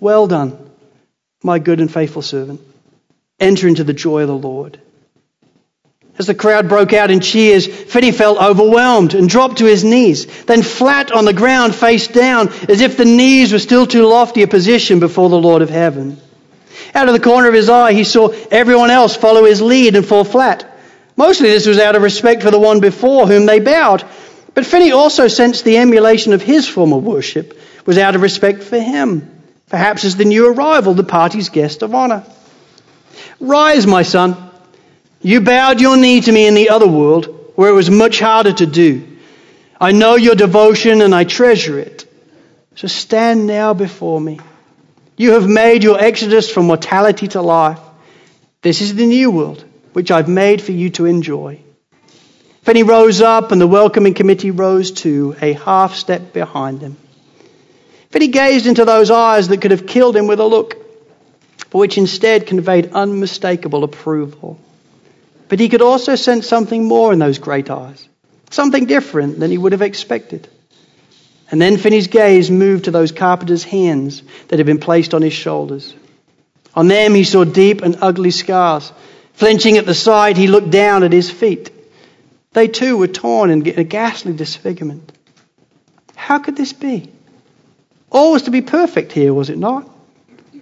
[0.00, 0.63] Well done,
[1.44, 2.60] my good and faithful servant.
[3.38, 4.80] Enter into the joy of the Lord.
[6.16, 10.26] As the crowd broke out in cheers, Finney felt overwhelmed and dropped to his knees,
[10.44, 14.42] then flat on the ground, face down, as if the knees were still too lofty
[14.42, 16.16] a position before the Lord of heaven.
[16.94, 20.06] Out of the corner of his eye, he saw everyone else follow his lead and
[20.06, 20.70] fall flat.
[21.16, 24.04] Mostly this was out of respect for the one before whom they bowed.
[24.54, 28.62] But Finney also sensed the emulation of his form of worship was out of respect
[28.62, 29.33] for him,
[29.74, 32.22] perhaps as the new arrival, the party's guest of honor.
[33.40, 34.36] Rise, my son.
[35.20, 38.52] You bowed your knee to me in the other world, where it was much harder
[38.52, 39.04] to do.
[39.80, 42.06] I know your devotion and I treasure it.
[42.76, 44.38] So stand now before me.
[45.16, 47.80] You have made your exodus from mortality to life.
[48.62, 51.58] This is the new world, which I've made for you to enjoy.
[52.62, 56.96] Finney rose up, and the welcoming committee rose too, a half step behind him.
[58.14, 60.76] Finney gazed into those eyes that could have killed him with a look,
[61.70, 64.56] but which instead conveyed unmistakable approval.
[65.48, 68.08] But he could also sense something more in those great eyes,
[68.50, 70.46] something different than he would have expected.
[71.50, 75.32] And then Finney's gaze moved to those carpenter's hands that had been placed on his
[75.32, 75.92] shoulders.
[76.76, 78.92] On them he saw deep and ugly scars.
[79.32, 81.72] Flinching at the sight, he looked down at his feet.
[82.52, 85.10] They too were torn in a ghastly disfigurement.
[86.14, 87.10] How could this be?
[88.14, 89.90] All was to be perfect here, was it not?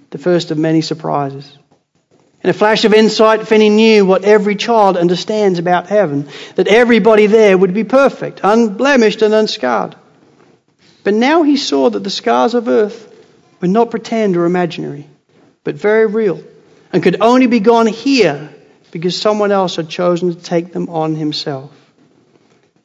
[0.09, 1.59] The first of many surprises.
[2.43, 7.27] In a flash of insight, Finney knew what every child understands about heaven that everybody
[7.27, 9.95] there would be perfect, unblemished, and unscarred.
[11.05, 13.15] But now he saw that the scars of earth
[13.61, 15.07] were not pretend or imaginary,
[15.63, 16.43] but very real,
[16.91, 18.49] and could only be gone here
[18.93, 21.71] because someone else had chosen to take them on himself.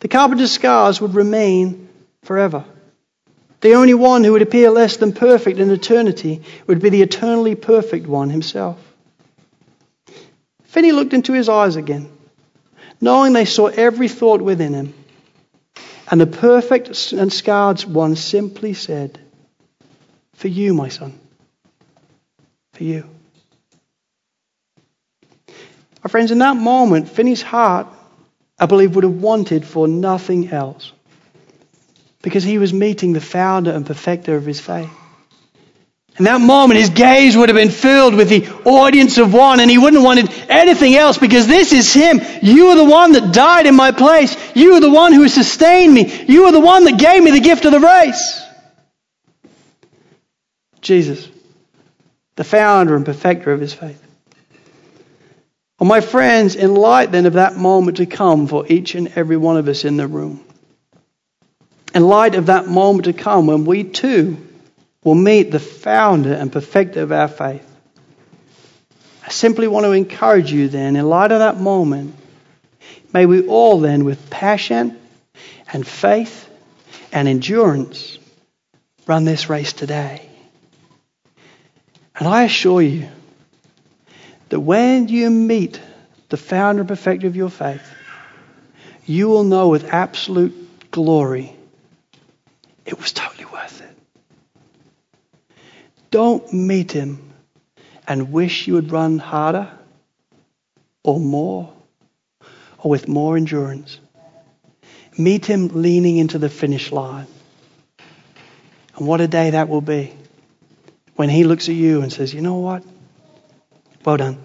[0.01, 1.87] The carpenter's scars would remain
[2.23, 2.65] forever.
[3.61, 7.55] The only one who would appear less than perfect in eternity would be the eternally
[7.55, 8.77] perfect one himself.
[10.63, 12.09] Finney looked into his eyes again,
[13.01, 14.93] knowing they saw every thought within him.
[16.09, 19.19] And the perfect and scarred one simply said,
[20.35, 21.19] For you, my son.
[22.73, 23.09] For you.
[26.03, 27.87] My friends, in that moment, Finney's heart
[28.59, 30.91] I believe, would have wanted for nothing else.
[32.27, 34.89] Because he was meeting the founder and perfecter of his faith.
[36.19, 39.71] In that moment, his gaze would have been filled with the audience of one, and
[39.71, 42.19] he wouldn't have wanted anything else because this is him.
[42.41, 44.35] You are the one that died in my place.
[44.53, 46.25] You are the one who sustained me.
[46.27, 48.41] You are the one that gave me the gift of the race.
[50.81, 51.29] Jesus,
[52.35, 54.03] the founder and perfecter of his faith.
[55.79, 59.37] Well, my friends, in light then of that moment to come for each and every
[59.37, 60.43] one of us in the room,
[61.97, 64.37] in light of that moment to come when we too
[65.03, 67.67] will meet the founder and perfecter of our faith,
[69.25, 72.13] I simply want to encourage you then, in light of that moment,
[73.13, 74.95] may we all then, with passion
[75.73, 76.47] and faith
[77.11, 78.19] and endurance,
[79.07, 80.29] run this race today.
[82.15, 83.09] And I assure you,
[84.49, 85.81] that when you meet
[86.29, 87.91] the founder and perfecter of your faith,
[89.07, 91.56] you will know with absolute glory
[92.87, 93.97] it was totally worth it.
[96.09, 97.33] Don't meet him
[98.07, 99.69] and wish you would run harder
[101.03, 101.73] or more
[102.79, 103.99] or with more endurance.
[105.17, 107.27] Meet him leaning into the finish line.
[108.95, 110.13] And what a day that will be
[111.15, 112.83] when he looks at you and says, You know what?
[114.05, 114.37] Well done.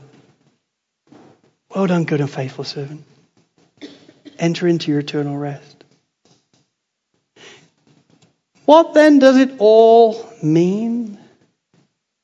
[1.73, 3.05] Well done, good and faithful servant.
[4.39, 5.82] Enter into your eternal rest.
[8.65, 11.19] What then does it all mean?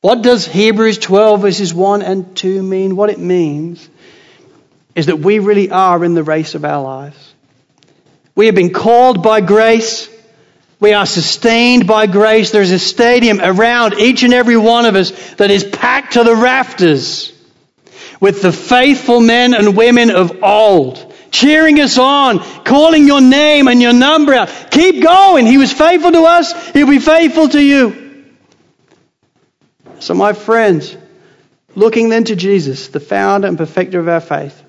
[0.00, 2.96] What does Hebrews 12 verses 1 and 2 mean?
[2.96, 3.88] What it means
[4.94, 7.34] is that we really are in the race of our lives.
[8.34, 10.08] We have been called by grace.
[10.78, 12.52] We are sustained by grace.
[12.52, 16.36] There's a stadium around each and every one of us that is packed to the
[16.36, 17.32] rafters
[18.20, 23.80] with the faithful men and women of old, cheering us on, calling your name and
[23.80, 24.48] your number out.
[24.70, 25.46] Keep going.
[25.46, 28.26] He was faithful to us, He'll be faithful to you.
[30.00, 30.96] So, my friends,
[31.74, 34.62] looking then to Jesus, the founder and perfecter of our faith,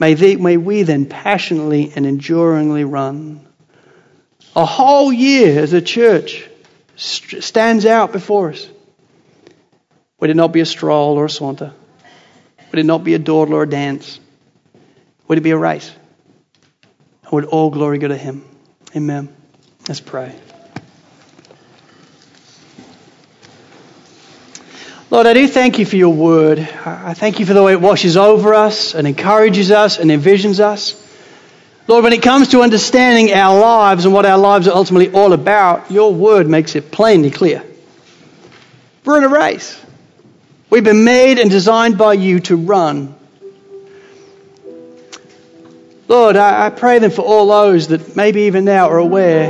[0.00, 3.46] May, may we then passionately and enduringly run.
[4.56, 6.48] A whole year as a church
[6.96, 8.66] st- stands out before us.
[10.18, 11.74] Would it not be a stroll or a saunter?
[12.70, 14.18] Would it not be a dawdle or a dance?
[15.30, 15.88] Would it be a race?
[17.22, 18.44] And would all glory go to Him?
[18.96, 19.32] Amen.
[19.86, 20.34] Let's pray.
[25.08, 26.58] Lord, I do thank you for your word.
[26.58, 30.58] I thank you for the way it washes over us and encourages us and envisions
[30.58, 30.96] us.
[31.86, 35.32] Lord, when it comes to understanding our lives and what our lives are ultimately all
[35.32, 37.62] about, your word makes it plainly clear.
[39.04, 39.80] We're in a race.
[40.70, 43.14] We've been made and designed by you to run.
[46.10, 49.48] Lord, I, I pray then for all those that maybe even now are aware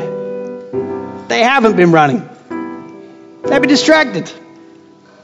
[1.26, 2.28] they haven't been running.
[3.44, 4.30] They've been distracted.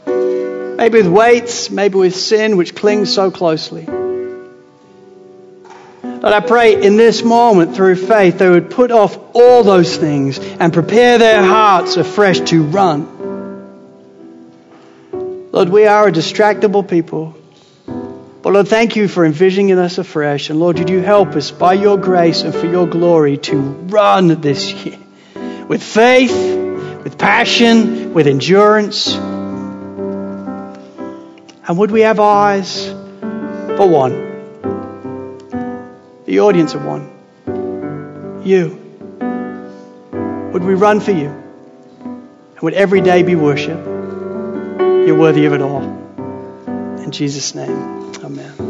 [0.07, 3.85] Maybe with weights, maybe with sin which clings so closely.
[6.25, 10.39] Lord, I pray in this moment through faith they would put off all those things
[10.39, 13.13] and prepare their hearts afresh to run.
[15.53, 17.36] Lord, we are a distractible people.
[18.47, 20.51] But Lord, thank you for envisioning us afresh.
[20.51, 24.41] And Lord, would you help us by your grace and for your glory to run
[24.41, 25.01] this year
[25.67, 26.31] with faith,
[27.03, 29.17] with passion, with endurance.
[31.67, 34.13] And would we have eyes for one?
[36.27, 37.11] The audience of one.
[38.45, 38.79] You.
[40.53, 41.31] Would we run for you?
[41.31, 43.85] And would every day be worship?
[43.85, 45.83] You're worthy of it all.
[47.03, 47.97] In Jesus' name,
[48.27, 48.66] amen.